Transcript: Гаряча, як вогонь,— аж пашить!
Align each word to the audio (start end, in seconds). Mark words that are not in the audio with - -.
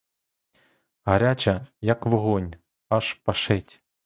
Гаряча, 1.09 1.55
як 1.81 1.99
вогонь,— 2.05 2.57
аж 2.95 3.13
пашить! 3.13 3.83